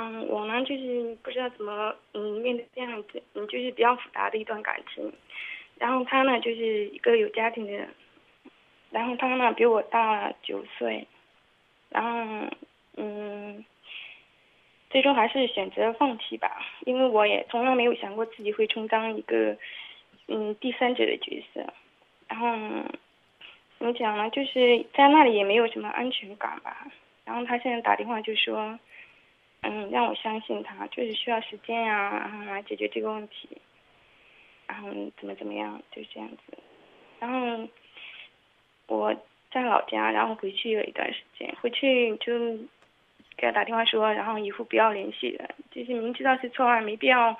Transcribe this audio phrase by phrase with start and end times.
[0.00, 5.12] 嗯，我呢就是不知道怎么嗯面对这样子，嗯就是比较复杂的一段感情。
[5.76, 7.88] 然后他呢就是一个有家庭的人，
[8.90, 11.06] 然后他呢比我大九岁，
[11.90, 12.48] 然后
[12.96, 13.64] 嗯，
[14.90, 19.56] 最终还是选择放弃吧，因为我也从来没有想过自己会充当一个
[20.28, 21.66] 嗯第三者的角色。
[22.28, 22.50] 然后
[23.78, 24.30] 怎么讲呢？
[24.30, 26.86] 就是在那里也没有什么安全感吧。
[27.24, 28.78] 然后他现在打电话就说，
[29.62, 33.48] 嗯，让我相信他，就是需要时间呀，然后来解决这个问题。
[34.66, 36.58] 然后怎么怎么样，就这样子。
[37.20, 37.66] 然后
[38.86, 39.14] 我
[39.50, 42.56] 在老家，然后回去有一段时间，回去就
[43.36, 45.48] 给他打电话说，然后以后不要联系了。
[45.70, 47.36] 就是明知道是错案，没必要，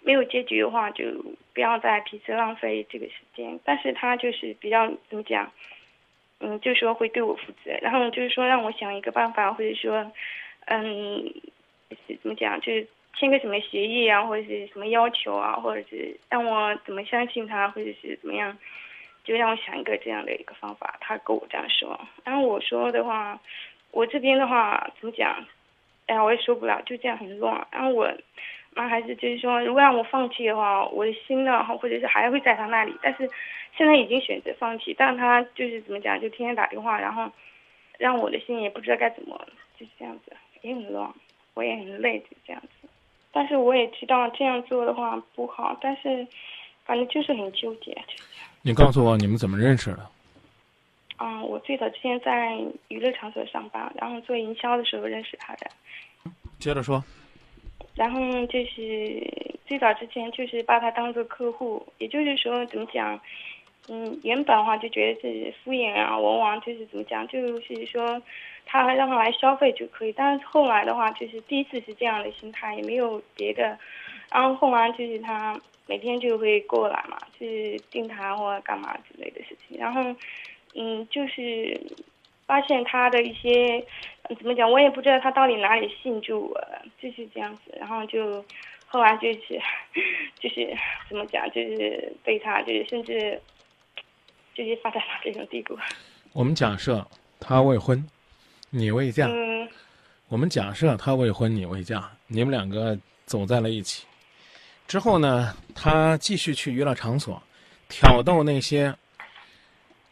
[0.00, 1.04] 没有结局的话，就
[1.52, 3.60] 不要再彼此浪费这个时间。
[3.62, 5.52] 但是他就是比较怎么讲，
[6.38, 10.10] 嗯，就说会对我负责，然后就是说让我想一个办法，或者说，
[10.64, 11.30] 嗯，
[12.22, 12.86] 怎么讲，就是
[13.16, 18.56] 签个什么协议啊，或者是什么要求啊，或者是让我怎么相信他，或者是怎么样，
[19.24, 20.96] 就让我想一个这样的一个方法。
[21.00, 23.38] 他跟我这样说，然后我说的话，
[23.90, 25.44] 我这边的话怎么讲？
[26.06, 27.66] 哎呀，我也受不了，就这样很乱。
[27.70, 28.12] 然后我
[28.74, 32.92] 妈还是就是说，如果让我放弃的话，我的心呢，或者是还会在他那里。
[33.00, 33.30] 但是
[33.76, 37.30] 现在已经选择放弃，但他就是怎么讲，就天天打电话，然后
[37.96, 39.40] 让我的心也不知道该怎么，
[39.78, 41.08] 就是这样子，也很乱，
[41.54, 42.88] 我也很累，就这样子。
[43.32, 46.26] 但是我也知道这样做的话不好，但是
[46.84, 47.96] 反正就是很纠结。
[48.62, 50.06] 你告诉我你们怎么认识的？
[51.18, 55.70] 嗯，我最早之前在娱乐场所上班，然后做营销的时候认识他的。
[56.58, 57.02] 接着说。
[57.94, 59.26] 然后就是
[59.66, 63.20] 最早之前就是把他当做客户，也就是说怎么讲，
[63.88, 68.22] 嗯，原本的话就觉得自己敷衍啊，往往就是怎么讲，就是说
[68.66, 70.12] 他让他来消费就可以。
[70.12, 73.78] 但是后来的话，就是第一次是这样的心态，也没有别的。
[74.30, 79.78] 然后后来就是他每天就会过来嘛，就是订台或干嘛之类的事情。
[79.78, 80.00] 然后，
[80.74, 81.80] 嗯，就是
[82.46, 83.84] 发现他的一些。
[84.38, 84.70] 怎么讲？
[84.70, 86.64] 我也不知道他到底哪里信住我，
[87.02, 87.76] 就是这样子。
[87.80, 88.44] 然后就
[88.86, 89.60] 后来就是，
[90.38, 90.72] 就是
[91.08, 91.44] 怎么讲？
[91.50, 93.42] 就是被他，就是甚至
[94.54, 95.76] 就是发展到这种地步。
[96.32, 97.04] 我们假设
[97.40, 98.06] 他未婚，
[98.70, 99.26] 你未嫁。
[99.26, 99.68] 嗯。
[100.28, 104.06] 我们假设他未婚，你未嫁，你们两个走在了一起。
[104.86, 107.42] 之后呢，他继续去娱乐场所，
[107.88, 108.94] 挑逗那些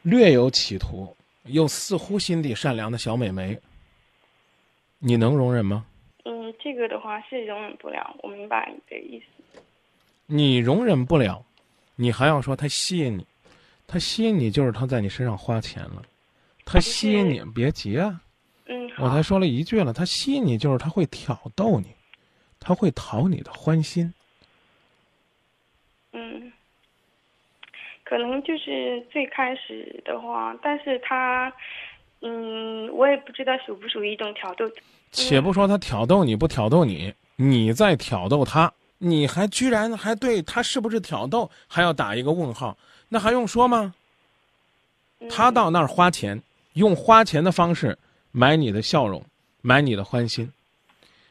[0.03, 3.57] 略有企图又似乎心地善良的小美眉。
[4.99, 5.87] 你能容忍吗？
[6.25, 9.61] 嗯，这个的话是容忍不了，我明白你的意思。
[10.27, 11.45] 你容忍不了，
[11.95, 13.25] 你还要说他吸引你，
[13.87, 16.03] 他吸引你就是他在你身上花钱了，
[16.65, 18.21] 他吸引你别急啊。
[18.99, 21.87] 嗯，我才说了一句了，他吸引你就是他会挑逗你，
[22.59, 24.13] 他会讨你的欢心。
[26.13, 26.53] 嗯，
[28.05, 31.53] 可能就是最开始的话，但是他。
[32.21, 34.69] 嗯，我也不知道属不属于一种挑逗。
[35.13, 42.77] 且不说他挑逗你不挑逗你，你在挑逗他，你还居然还对他是不是挑逗还要打一个问号？
[43.09, 43.95] 那还用说吗？
[45.31, 46.43] 他到那儿花钱，
[46.73, 47.97] 用花钱的方式
[48.33, 49.25] 买你的笑容，
[49.62, 50.50] 买你的欢心。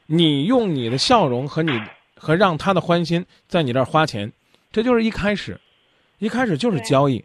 [0.05, 1.71] 你用你的笑容和你
[2.15, 4.31] 和让他的欢心在你这儿花钱，
[4.71, 5.59] 这就是一开始，
[6.19, 7.23] 一开始就是交易。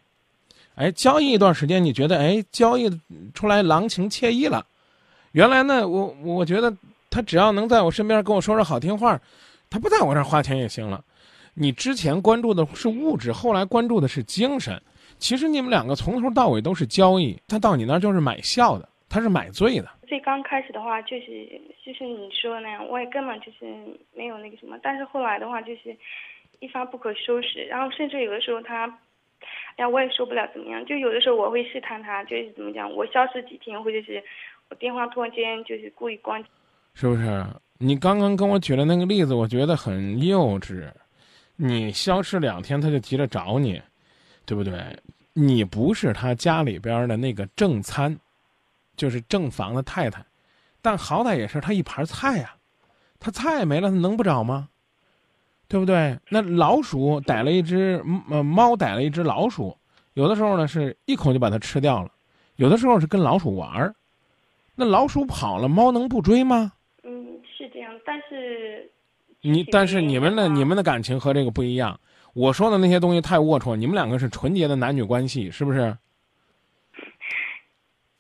[0.75, 2.91] 哎，交易一段时间，你觉得哎，交易
[3.35, 4.67] 出来郎情妾意了。
[5.33, 6.75] 原来呢，我我觉得
[7.11, 9.21] 他只要能在我身边跟我说说好听话，
[9.71, 11.05] 他不在我这儿花钱也行了。
[11.55, 14.81] 你之前关注的是物质，后来关注的是精神。
[15.19, 19.89] 其实你们两个从头到尾都是交易，他到你那儿就是买笑的，他是买醉的。
[20.09, 21.47] 最刚开始的话，就是
[21.85, 23.67] 就是你说的那样，我也根本就是
[24.15, 24.79] 没有那个什么。
[24.83, 25.95] 但是后来的话，就是
[26.61, 28.99] 一发不可收拾，然后甚至有的时候他。
[29.77, 30.85] 哎呀，我也受不了，怎么样？
[30.87, 34.23] 就有的时候我会试探他，就是怎么讲，我消失几天，或者是
[34.71, 36.41] 我电话突然间就是故意关，
[36.95, 37.45] 是不是？
[37.79, 40.89] 你刚刚跟我举的那个例子，我觉得很幼稚。
[41.57, 43.83] 你消失两天，他就急着找你，
[44.47, 44.73] 对不对？
[45.33, 48.17] 你不是他家里边的那个正餐，
[48.97, 50.25] 就是正房的太太，
[50.81, 52.55] 但好歹也是他一盘菜呀。
[53.19, 54.69] 他菜没了，他能不找吗？
[55.69, 56.19] 对不对？
[56.29, 59.75] 那老鼠逮了一只，呃，猫逮了一只老鼠，
[60.15, 62.11] 有的时候呢是一口就把它吃掉了，
[62.57, 63.95] 有的时候是跟老鼠玩儿。
[64.75, 66.73] 那老鼠跑了，猫能不追吗？
[67.05, 68.91] 嗯，是这样，但是
[69.41, 71.99] 你但是你们的你们的感情和这个不一样。
[72.35, 75.97] 我说的那些东西太龌龊，你们两个是纯洁的男女关系，是不是？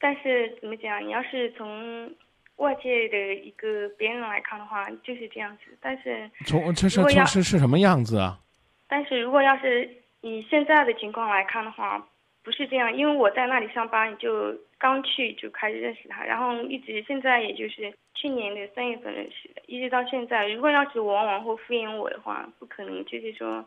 [0.02, 1.00] 但是怎么讲？
[1.06, 2.12] 你要是从
[2.56, 8.40] 外界的一个别人来看的话就是这样子，但是从这是如果要是是是什么样子啊？
[8.88, 9.88] 但是如果要是
[10.20, 12.04] 以现在的情况来看的话，
[12.42, 20.48] 不是这样，因为我在那里上班，就刚去就开始认识他，然后一直现在也就是去年的三月份认识的，一直到现在。
[20.48, 23.64] 如果要是我往后敷衍我的话，不可能就是说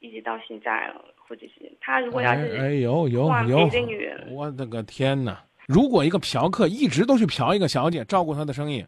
[0.00, 5.44] 一直到现在了，或者是他如果要哎是哎呦呦换呦别的女人，我的个天哪！
[5.68, 8.82] 如果一个嫖客一直都去嫖一个小姐，照顾她的生意，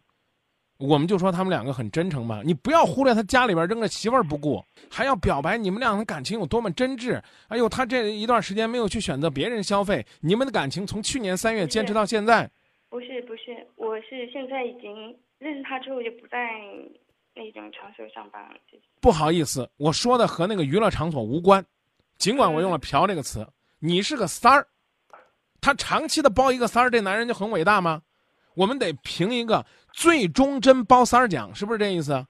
[0.79, 2.41] 我们就说他们两个很真诚吧。
[2.43, 7.21] 你不要忽略他家里边扔着媳妇儿不顾，还要表白你们俩的感情有多么真挚。
[7.49, 12.49] 哎呦，他这一段时间没有去选择别人消费，你们的感情从去年三月坚持到现在。
[12.89, 16.49] 不是不是，我是现在已经认识他之后就不在
[17.35, 21.63] 那种场所上班了，就是不好意思，我说的和那个娱乐场所无关，
[22.17, 23.47] 尽管我用了“嫖”这个词，
[23.77, 24.67] 你是个三儿，
[25.61, 28.01] 他长期的包一个三儿，这男人就很伟大吗？
[28.55, 32.25] 我们得评一个最忠贞包三儿奖，是不是这意思？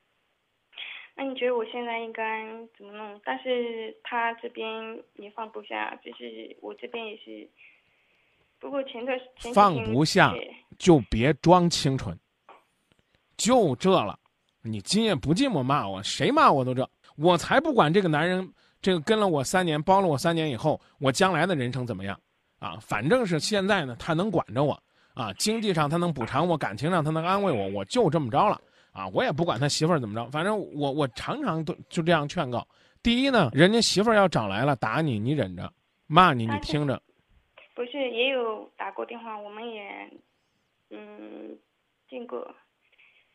[1.15, 2.45] 那你觉得我现在应该
[2.77, 3.19] 怎么弄？
[3.23, 7.49] 但是他这边也放不下，就是我这边也是。
[8.59, 10.35] 不过前段前几放不下
[10.77, 12.15] 就别装清纯，
[13.35, 14.19] 就这了。
[14.61, 16.87] 你今夜不寂寞骂我，谁骂我都这，
[17.17, 22.19] 我才不管这个男人这个跟了我三年，包了我三年以后，我将来的人生怎么样
[22.61, 22.77] 啊？
[22.79, 24.81] 反正是现在呢，他能管着我
[25.13, 28.61] 啊，经济上他能补偿我，感情上他能安慰我，我就这么着了
[28.93, 29.07] 啊！
[29.09, 32.65] 我也不管他媳妇儿怎么着，反正我我常常都就这样劝告。
[33.03, 35.65] 第一呢，人家媳妇儿要找来了打你，你忍着；
[36.07, 37.01] 骂你，你听着。
[37.73, 40.09] 不是也有打过电话，我们也
[40.91, 41.57] 嗯
[42.07, 42.39] 见过，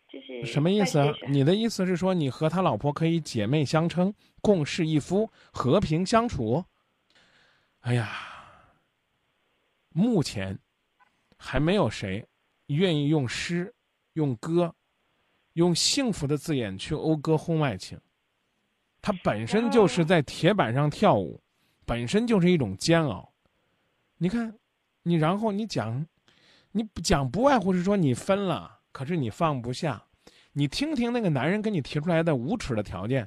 [0.09, 6.65] 就是什么意思你的意思是说，你和他老婆可以姐妹相称，共侍一夫，和平相处？
[7.81, 8.09] 哎呀，
[9.97, 10.59] 目前
[11.39, 12.23] 还没有谁
[12.67, 13.75] 愿意用诗、
[14.13, 14.71] 用歌、
[15.55, 17.99] 用幸福的字眼去讴歌婚外情。
[19.01, 21.41] 它本身就是在铁板上跳舞，
[21.87, 23.33] 本身就是一种煎熬。
[24.19, 24.55] 你看，
[25.03, 26.07] 你然后你讲，
[26.73, 30.05] 你不讲不外乎是说你分了，可是你放不下。
[30.53, 33.27] 你听听那个男人给你提出来的无耻的条件：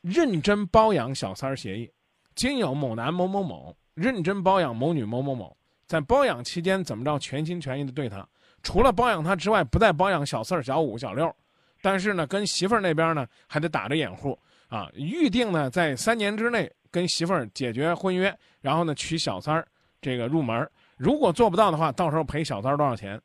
[0.00, 1.92] 认真包养小三儿协议，
[2.34, 5.54] 今有某男某某某认真包养某女某某某，
[5.86, 8.26] 在包养期间怎么着全心全意的对他，
[8.62, 11.34] 除了包养他之外，不再包养小四、小五、小六，
[11.80, 14.38] 但是呢，跟媳妇儿那边呢还得打着掩护
[14.68, 19.66] 啊，预定呢在三年之内跟媳妇儿解决婚约，然后呢娶小三儿
[20.00, 23.20] 这个入门，如果做不到的话，到时候赔小三儿多少钱？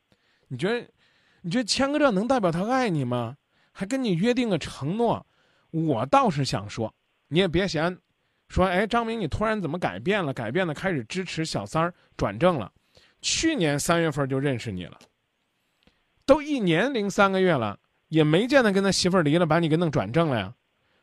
[0.48, 0.86] 你觉得，
[1.40, 3.36] 你觉得签个这能代表他爱你吗？
[3.72, 5.26] 还跟你约定个承诺，
[5.70, 6.92] 我倒是想说，
[7.28, 7.98] 你也别嫌，
[8.52, 10.30] 说哎，张明你突然怎么改变了？
[10.30, 12.70] 改变了，开始支持小三儿转正了。
[13.22, 14.98] 去年三月份就认识你了，
[16.26, 17.78] 都一年零三个月了，
[18.08, 20.54] 也没见他跟他媳妇儿离了，把你给弄转正了呀。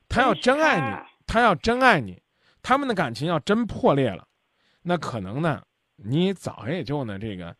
[0.07, 2.21] 他要真爱你，他要真爱你，
[2.61, 4.27] 他们的感情要真破裂了，
[4.83, 5.63] 那可能呢，
[5.95, 7.55] 你早也就呢这个，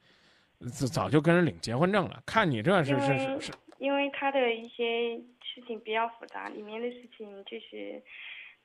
[0.71, 2.21] 早早就跟人领结婚证了。
[2.27, 7.99] 看你这是是是为是，因为他的一些事情比较复杂，里面的事情就是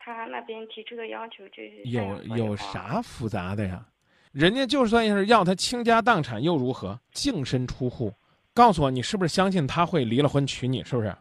[0.04, 3.86] 他那边提出的要求就是有有啥复杂的呀？
[4.32, 7.00] 人家就算是要他倾家荡产又如何？
[7.12, 8.12] 净身出户，
[8.52, 10.84] 告诉我你是不是相信他会离了婚娶你？
[10.84, 11.16] 是不是？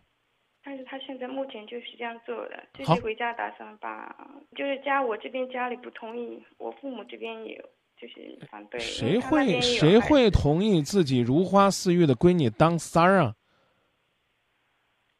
[0.66, 4.14] 但是他现在目前就是这样做的，就好是回家打算把，
[4.56, 7.64] 就是家我这边家里不同意，我父母这边也有
[7.98, 8.80] 就是反对。
[8.82, 13.36] 谁会谁会同意自己如花似玉的闺女当三儿啊？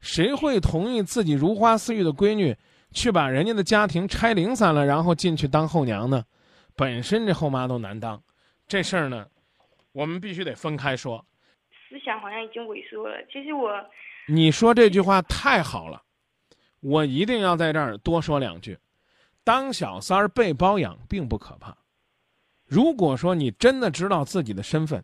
[0.02, 2.54] 谁会同意自己如花似玉的闺女
[2.94, 6.24] 去把人家的家庭拆零散了，然后进去当后娘呢？
[6.76, 8.24] 本身这后妈都难当，
[8.68, 9.28] 这事儿呢，
[9.92, 11.26] 我们必须得分开说。
[11.90, 13.16] 思想好像已经萎缩了。
[13.32, 13.72] 其实我
[14.28, 16.02] 你说这句话太好了，
[16.80, 18.78] 我一定要在这儿多说两句。
[19.44, 21.78] 当小三儿被包养并不可怕，
[22.66, 25.04] 如果说你真的知道自己的身份，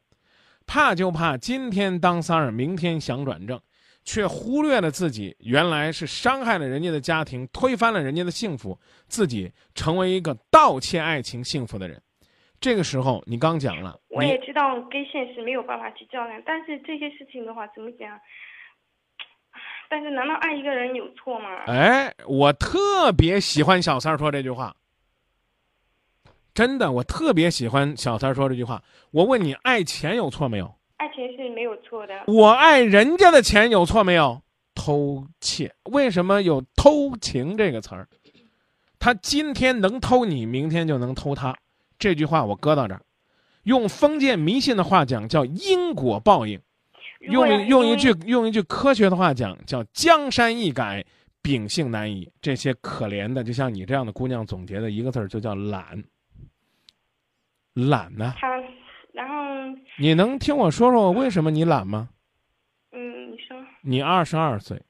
[0.66, 3.60] 怕就怕今天当三儿，明天想转正，
[4.04, 8.78] 却忽略了自己原来是伤害了人家的家庭，推翻了人家的幸福，
[9.08, 12.02] 自己成为一个盗窃爱情幸福的人。
[12.60, 18.20] 这个时候，你刚讲了，我也知道跟现实没有办法去较量，但是这些事情的话，怎么讲？
[19.90, 21.50] 但是难道爱一个人有错吗？
[21.68, 24.76] 哎，我特别喜欢小三儿说这句话，
[26.54, 28.84] 真的，我特别喜欢小三儿说这句话。
[29.12, 30.79] 我问你，爱钱有错没有？
[31.00, 32.14] 爱情是没有错的。
[32.28, 34.42] 我爱人家的钱有错没有？
[34.76, 38.08] 偷窃，为什么有偷情这个词儿？
[39.00, 41.58] 他今天能偷你，明天就能偷他。
[41.98, 43.02] 这句话我搁到这儿，
[43.64, 46.60] 用封建迷信的话讲，叫因果报应。
[47.22, 51.06] 用一用一句用一句科学的话讲，叫江山易改，
[51.42, 52.30] 秉性难移。
[52.42, 56.04] 这些可怜的，就像你这样的姑娘总结的一个字儿，就叫懒。
[57.74, 58.34] 懒呢、
[60.02, 62.10] 你能听我说说为什么你懒吗？
[62.94, 64.82] 嗯，你说你二十二岁，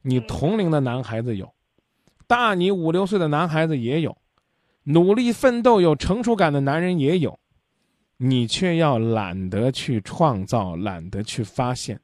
[0.00, 1.52] 你嗯同龄的男孩子有，
[2.26, 4.16] 大你五六岁的男孩子也有，
[4.84, 7.38] 努力奋斗有成熟感的男人也有，
[8.16, 12.00] 你却要懒得去创造，懒得去发现，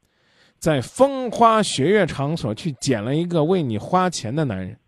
[0.59, 4.79] 在风花雪月场所去捡了一个为你花钱的男人。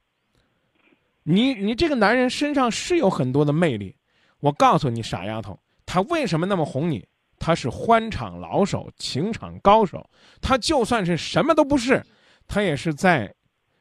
[1.22, 3.96] 你你这个男人身上是有很多的魅力，
[4.40, 7.06] 我告诉你傻丫头，他为什么那么哄你？
[7.38, 10.08] 他是欢场老手，情场高手。
[10.40, 12.02] 他就算是什么都不是，
[12.46, 13.32] 他也是在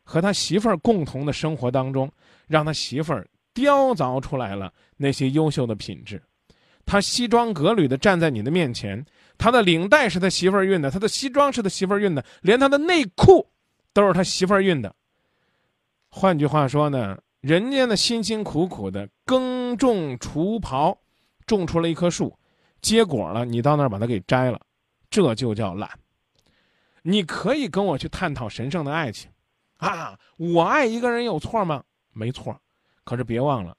[0.04, 2.12] 和他媳妇儿共同的生活当中，
[2.48, 6.22] 让他媳妇儿雕凿出来了那些优秀的品质。
[6.86, 9.04] 他西装革履的站在你的面前，
[9.38, 13.50] 他的领带是他媳妇儿熨的，他的西装是他媳妇儿熨的，连他的内裤
[13.92, 14.94] 都是他媳妇儿熨的。
[16.10, 20.96] 换句话说呢，人家呢辛辛苦苦的耕种除刨，
[21.48, 22.38] 种出了一棵树，
[22.82, 24.60] 结果了，你到那儿把它给摘了，
[25.10, 25.90] 这就叫懒。
[27.02, 29.30] 你可以跟我去探讨神圣的爱情，
[29.78, 31.84] 啊，我爱一个人有错吗？
[32.12, 32.60] 没错，
[33.04, 33.78] 可是别忘了，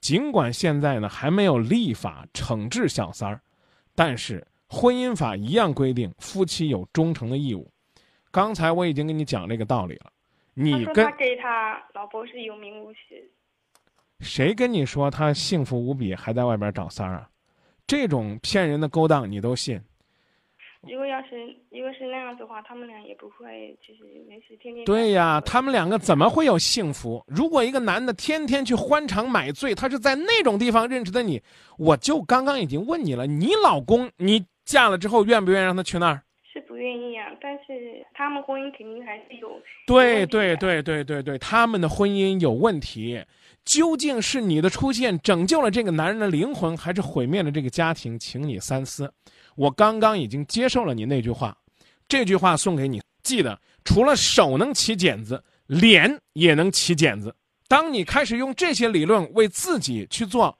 [0.00, 3.40] 尽管现在呢还没有立法惩治小三儿，
[3.94, 7.68] 但是婚姻法一样规定夫妻有忠诚的义务。
[8.30, 10.12] 刚才我已经跟你讲这个道理了，
[10.54, 13.30] 你跟他他给他老婆是有名无实，
[14.20, 17.28] 谁跟你说他幸福无比，还在外边找三儿啊？
[17.92, 19.78] 这种骗人的勾当你都信？
[20.80, 27.22] 如果要是如果是那样子的话，他们俩也不会就是没事天天对呀，他们两个怎么会有幸福？
[27.26, 31.42] 如果一个男的天天去欢场买醉，他是在那种地方认识的你，
[31.76, 36.22] 我就刚刚已经问你了，你老公你嫁了之后愿不愿意让他去那儿？
[36.50, 43.22] 是不愿意啊，但是他们婚姻肯定还是有对对对对对对，他们的婚姻有问题，
[43.64, 48.18] 究竟是你的出现拯救了这个男人的灵魂，还是毁灭了这个家庭？
[48.18, 49.12] 请你三思。
[49.54, 51.56] 我刚刚已经接受了你那句话，
[52.08, 57.34] 这句话送给你，记得除了手能起茧子，脸也能起茧子。
[57.68, 60.58] 当你开始用这些理论为自己去做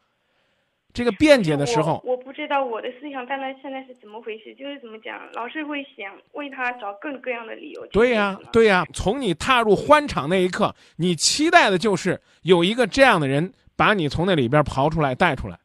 [0.94, 15.56] 这个辩解的时候，我，不知道我的思想在那现在是怎么回事，就是怎么讲，老是会想为他找各种各样的理由对呀、对呀、从你踏入欢场那一刻，你期待的就是有一个这样的人把你从那里边刨出来带出来。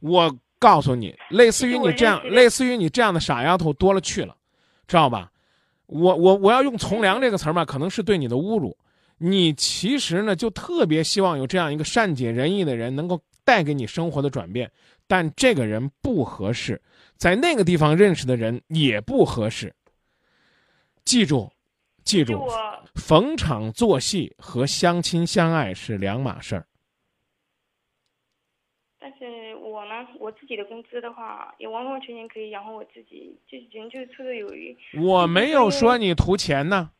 [0.00, 4.36] 我告诉你，类似于你这样类似于你这样的傻丫头多了去了，
[4.86, 5.30] 知道吧？
[5.86, 8.76] 我我我要用“从良”这个词儿嘛，可能是对你的侮辱。
[9.16, 14.70] 你其实呢，就特别希望有这样一个善解人意的人，能够带给你生活的转变，
[15.06, 16.80] 但这个人不合适，
[17.16, 19.74] 在那个地方认识的人也不合适。
[21.04, 21.52] 记住，
[22.02, 22.46] 记住，
[22.94, 26.66] 逢场作戏和相亲相爱是两码事儿。
[28.98, 34.74] 但是我呢，我自己的工资的话，也完完全全可以养活我自己，就是人就是绰绰有余。
[34.98, 36.92] 我没有说你图钱呢，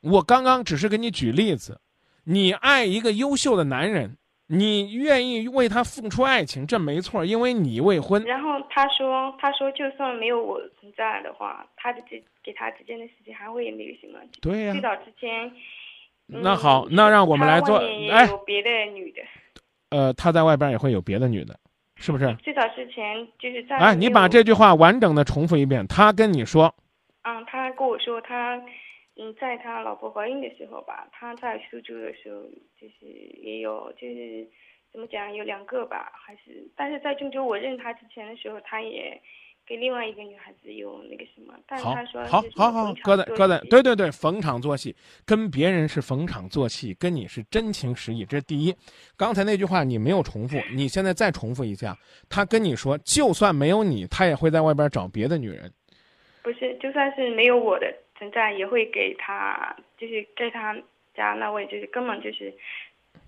[0.00, 1.82] 我刚刚只是给你举例子。
[2.24, 4.16] 你爱一个优秀的男人，
[4.52, 8.20] 你愿意为他付出爱情，这没错，因为你未婚。
[8.24, 14.18] 然后他说，他说就算没有我存在的话，他的这给他之间的事情还会那个什么。
[14.42, 15.46] 对呀、最早之前，
[16.28, 19.22] 嗯那好那让我们来做哎有别的女的。
[19.90, 21.56] 呃，他在外边也会有别的女的，
[21.94, 22.34] 是不是？
[22.42, 25.86] 最早之前就是在哎，你把这句话完整的重复一遍。
[25.86, 26.74] 他跟你说，
[27.22, 28.60] 嗯，他跟我说他，
[29.22, 32.40] 嗯，在他老婆怀孕的时候吧，他在苏州的时候，
[32.80, 33.06] 就是
[33.42, 34.48] 也有，就是
[34.90, 39.20] 怎么讲，有两个吧，还是，但是在郑州我认他之前的时候，他也
[39.66, 44.96] 跟另外一个女孩子有那个什么，但是他说好好好搁在搁在，对对对，逢场作戏，
[45.26, 48.74] 跟别人是逢场作戏，跟你是真情实意，这是第一。
[49.18, 51.94] 刚才那句话你没有重复，你现在再重复一下。
[52.30, 55.70] 他跟你说，就算没有你，他也会在外边找别的女人。
[56.42, 60.76] 不是，就算是没有我的存在，也会给他，就是给他
[61.16, 62.54] 家那位，就是根本就是。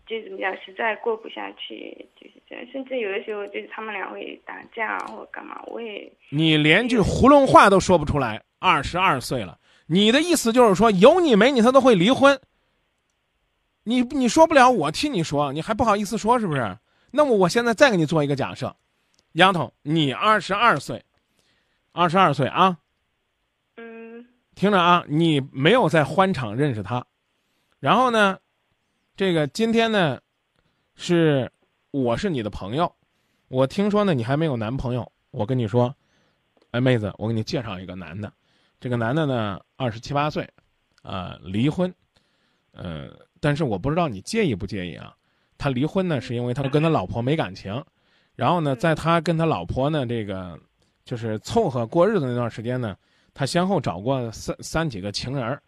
[0.04, 2.66] 就是怎么讲，实在过不下去，就是这样。
[2.72, 12.38] 甚至有的时候，就是他们俩会打架或者干嘛，我也你连句囫囵话都说不出来，二十二岁了，你的意思就是说有你没你他都会离婚？
[13.84, 16.76] 你你说不了，我替你说，你还不好意思说是不是？
[17.12, 18.75] 那么我现在再给你做一个假设，
[19.34, 21.02] 丫头，你二十二岁，
[21.92, 22.76] 二十二岁啊，
[24.62, 27.04] 听着啊，你没有在欢场认识他，
[27.81, 28.38] 然后呢，
[29.16, 30.21] 这个今天呢，
[30.95, 31.50] 是
[31.90, 32.95] 我是你的朋友，
[33.49, 35.92] 我听说呢你还没有男朋友，我跟你说，
[36.71, 38.33] 哎，妹子，我给你介绍一个男的，
[38.78, 40.49] 这个男的呢，二十七八岁，
[41.02, 41.92] 啊，离婚，
[42.71, 45.12] 呃，但是我不知道你介意不介意啊？
[45.59, 47.85] 他离婚呢，是因为他跟他老婆没感情，
[48.37, 50.57] 然后呢，在他跟他老婆呢这个
[51.04, 52.97] 就是凑合过日子那段时间呢，
[53.34, 55.60] 他先后找过三三几个情人儿，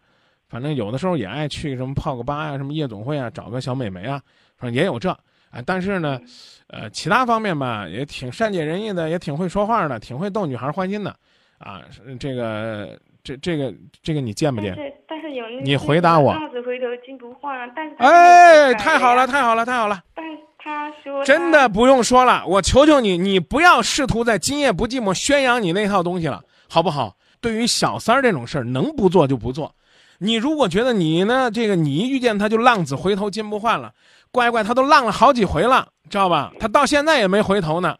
[0.48, 4.20] 反正有的时候也爱去什么泡个吧呀，什么夜总会啊，找个小美眉啊，
[4.56, 5.10] 反正也有这，
[5.50, 6.20] 啊，但是呢，
[6.68, 11.14] 呃，其他方面吧，也挺善解人意的，也挺会说话的，挺会逗女孩欢心的，
[11.58, 11.82] 啊，
[12.20, 14.74] 这个这这个这个你见不见？
[14.76, 20.02] 但是但是有那你回答我浪子回头金不换，但是哎，太好了，太好了，太好了！
[20.14, 20.24] 但
[20.58, 27.16] 他说真的不用说了，我求求你，你不要试图在今夜不寂寞宣扬你那套东西了，好不好？
[27.44, 29.74] 对于小三儿这种事儿，能不做就不做。
[30.16, 33.92] 你如果觉得你呢，这个你一遇见他就浪子回头金不换了，
[34.30, 36.50] 乖乖，他都浪了好几回了，知道吧？
[36.58, 37.98] 他到现在也没回头呢。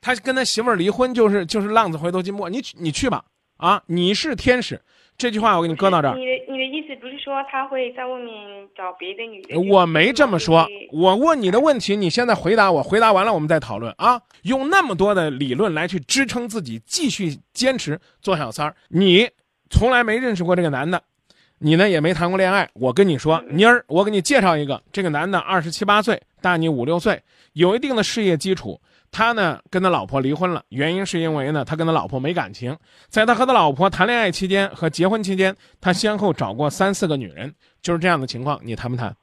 [0.00, 3.22] 他跟他媳妇儿离婚就是就是浪子回头金不换，你你去吧
[3.58, 3.82] 啊！
[3.84, 4.80] 你是天使，
[5.16, 6.16] 这句话我给你搁到这儿。
[6.16, 9.58] 你的你的意思不是说他会在外面找别的女的？
[9.72, 14.20] 我没这么说，我问你的问题，你现在回答我，回答完了我们再讨论啊。
[14.42, 19.28] 用那么多的理论来去支撑自己继续坚持做小三儿，你
[19.70, 21.00] 从来没认识过这个男的，
[21.58, 22.68] 你呢也没谈过恋爱。
[22.74, 28.80] 我跟你说，妮儿，我给你介绍一个，这个男的二十七八岁，大你五六岁，有一定的事业基础。
[29.14, 32.76] 他呢跟他老婆离婚了，原因是因为呢他跟他老婆没感情。
[33.08, 38.60] 在他和他老婆谈恋爱期间和结婚期间，他先后找过三四个女人，就是这样的情况。
[38.64, 39.14] 你谈不谈？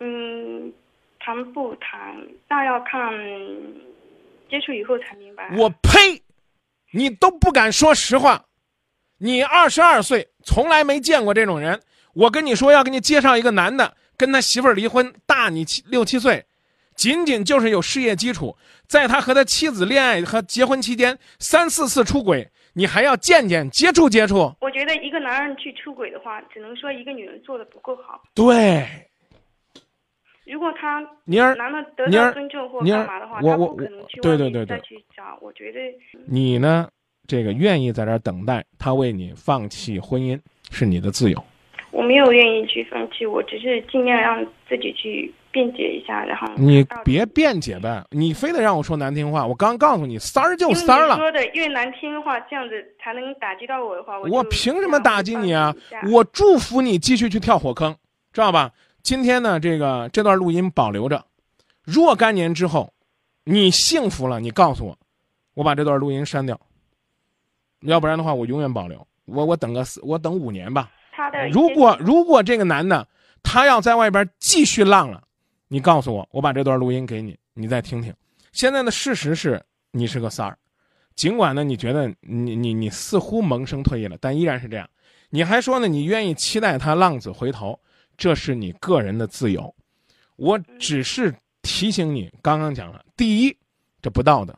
[0.00, 0.72] 嗯，
[1.20, 2.16] 谈不谈
[2.48, 3.12] 那要看
[4.50, 5.48] 接触以后才明白。
[5.56, 6.20] 我呸！
[6.90, 8.44] 你都不敢说实话。
[9.18, 11.80] 你二十二岁，从来没见过这种人。
[12.12, 16.44] 我跟你说，要给你介绍一个男的，跟他媳妇儿离婚，大你七六七岁，
[16.94, 18.56] 仅仅就是有事业基础，
[18.86, 24.54] 在他和他妻子恋爱和结婚期间，三四次出轨，你还要见见接触接触。
[24.60, 28.22] 我觉得一个男人去出轨的话，只能说一个女人做的不够好。
[28.34, 28.86] 对，
[30.44, 35.38] 如果他妮儿，男的得到尊重或干嘛的话，我我他不可能去对对对对再去找。
[35.40, 35.78] 我觉得
[36.26, 36.88] 你呢？
[37.28, 40.38] 这个愿意在这儿等待他为你放弃婚姻，
[40.72, 41.44] 是你的自由。
[41.92, 49.46] 我没有愿意去放弃，我只是尽量让自己去辩解一下，然后你别辩解呗，你非得让我说难听话。
[49.46, 51.16] 我刚告诉你，三儿就三儿了。
[51.16, 55.74] 说的越难听的话，这样子才能打击到我的话，我我凭什么打击你啊？
[56.10, 57.94] 我祝福你继续去跳火坑，
[58.32, 58.70] 知道吧？
[59.02, 61.24] 今天呢，这个这段录音保留着，
[61.84, 62.92] 若干年之后，
[63.44, 64.96] 你幸福了，你告诉我，
[65.54, 66.58] 我把这段录音删掉，
[67.80, 69.06] 要不然的话，我永远保留。
[69.26, 70.90] 我我等个四，我等五年吧。
[71.12, 73.06] 他的如果如果这个男的
[73.42, 75.22] 他要在外边继续浪了，
[75.72, 78.14] 你告诉我，我把这段录音给你，你再听听。
[78.52, 79.58] 现在的事实是
[79.90, 80.58] 你是个三儿，
[81.14, 84.86] 尽管呢你觉得你你你似乎萌生退意了，但依然是这样。
[85.30, 87.80] 你还说呢，你愿意期待他浪子回头，
[88.18, 89.74] 这是你个人的自由。
[90.36, 93.56] 我只是提醒你，刚刚讲了，第一，
[94.02, 94.52] 这不道德；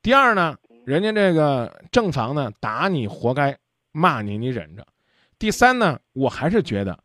[0.00, 3.58] 第二呢，人家这个正房呢打你活该，
[3.90, 4.86] 骂你你忍着。
[5.40, 6.96] 第三呢，我还是觉得，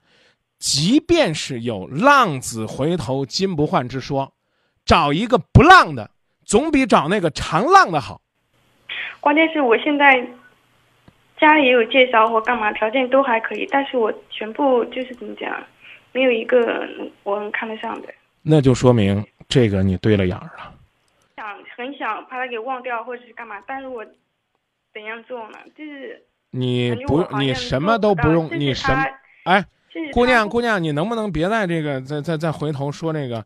[0.59, 4.33] 即便是有浪子回头金不换之说，
[4.85, 6.09] 找一个不浪的，
[6.45, 8.21] 总比找那个常浪的好。
[9.19, 10.25] 关键是我现在
[11.37, 15.63] 家里也有介绍或干嘛，条件都还可以，但是我全部就是怎么讲，
[16.11, 16.87] 没有一个
[17.23, 18.07] 我能看得上的。
[18.41, 20.73] 那就说明这个你对了眼儿了。
[21.35, 24.03] 想很想把他给忘掉，或者是干嘛，但是我
[24.93, 25.59] 怎样做呢？
[25.75, 29.05] 就是你不你什么都不用，你什么？
[29.43, 29.67] 哎，这
[30.05, 33.43] 是姑娘，姑娘，你能不能别在这个再再再回头说那个，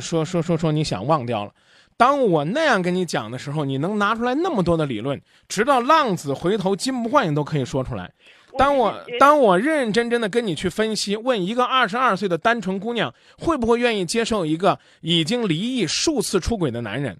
[0.00, 1.52] 说说说说你想忘掉了？
[1.96, 8.08] 当我那样跟你讲的时候，你能拿出来那么多的理论，直到浪子回头金不换，你都可以说出来。
[8.56, 17.16] 当我当我认认真真的跟你去分析，问一个二十二岁的单纯姑娘会不会愿意接受一个已经离异数次出轨的男人，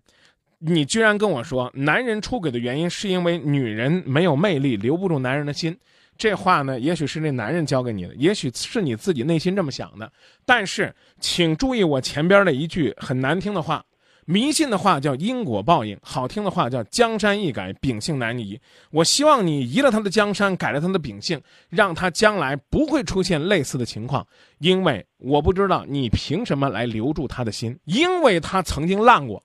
[0.58, 5.76] 你居然跟我说，男人出轨的原因是因为女人没有魅力，留不住男人的心。
[6.18, 10.12] 这话呢，也许是那男人教给你的，也许是你自己内心这么想的。
[10.44, 13.84] 但是，请注意我前边的一句很难听的话，
[14.26, 18.60] 迷信的话叫因果报应，好听的话叫江山易改，秉性难移。
[18.90, 24.26] 我希望你移了他的江山，改了他的秉性，让他将来不会出现类似的情况。
[24.58, 29.40] 因为我不知道你凭什么来留住他的心，因为他曾经浪过，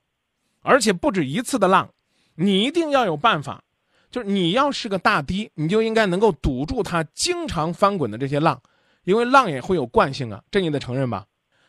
[0.63, 1.87] 而且不止一次的浪，
[2.33, 3.63] 你一定要有办法。
[4.13, 8.61] 就是你要是个大堤，你就应该能够堵住他经常翻滚的这些浪，
[9.05, 11.25] 因为浪也会有惯性啊，这你得承认吧？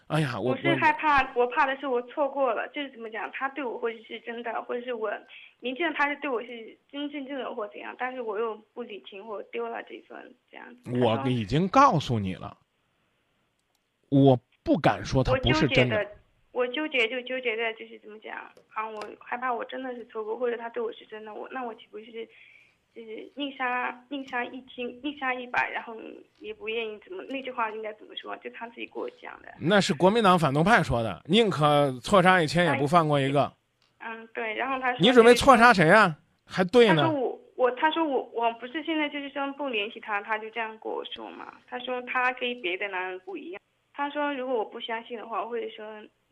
[0.09, 5.11] 哎呀，我是害怕，我怕的是我错过了，就是怎么讲，他对我或者是真的，或者是我
[5.61, 11.00] 明知道他是对我是真真正的或怎样，但是我又不领情或丢了这份这样子。
[11.00, 12.59] 我已经告诉你了，
[14.11, 15.96] 我不敢说他不是真的。
[15.96, 16.16] 我纠结
[16.69, 18.37] 就纠结在就是怎么讲
[18.75, 22.29] 啊，我害怕我真的是错过，或者他对我是真的，我那我岂不是？
[22.95, 25.97] 就是宁杀宁杀一千，宁杀一百，然后
[26.38, 28.37] 也不愿意怎么那句话应该怎么说？
[28.37, 29.49] 就他自己给我讲的。
[29.61, 33.53] 那是国民党反动派说的，宁可错杀一千，也不放过一个。
[33.99, 34.55] 嗯，对。
[34.55, 36.17] 然后他说你准备错杀谁啊？
[36.47, 37.03] 还对呢。
[37.03, 41.53] 他说我我他说我我不是现在就是说不联系他，他就这样跟我说嘛。
[41.69, 43.61] 他说他跟别的男人不一样。
[43.93, 45.85] 他说如果我不相信的话，或者说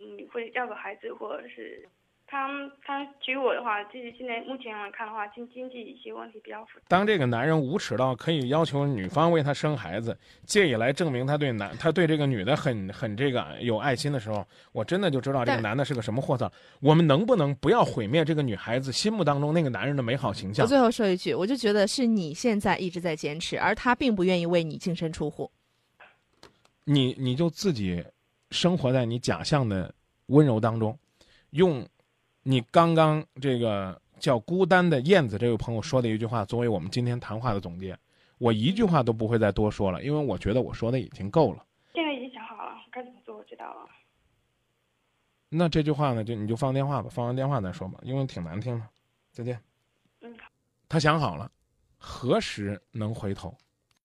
[0.02, 1.88] 嗯会要个孩子，或者是。
[2.24, 2.48] 他
[2.82, 6.86] 他娶我的话，就是现在目前来看的话，经经济一些问题比较复杂。
[6.88, 16.50] 当这个男人无耻到可以要求女方为他生孩子，借以来证明他对男他对这个女的很很这个有爱心的时候，我真的就知道这个男的是个什么货色。
[16.80, 20.64] 我们能不能不要毁灭这个女孩子心目当中那个男人的美好形象？
[20.64, 25.50] 我最后说一句，我就觉得是你现在一直在坚持，而他并不愿意为你净身出户。
[26.84, 28.02] 你你就自己
[28.52, 29.92] 生活在你假象的
[30.26, 30.96] 温柔当中，
[31.50, 31.84] 用。
[32.44, 37.96] 你刚刚这个叫孤单的燕子这位朋友说的一句话，作为我们今天谈话的总结，
[38.38, 41.64] 我一句话都不会再多说了，因为我觉得我说的已经够了。
[41.94, 43.88] 现在已经想好了该怎么做，我知道了。
[45.48, 48.84] 那这句话呢，就你就放电话吧，放完电话再说吧，因为挺难听的。
[49.30, 49.62] 再见。
[50.20, 50.36] 嗯。
[50.88, 51.48] 他想好了，
[51.96, 53.56] 何时能回头？